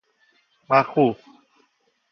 مخوف 0.69 1.15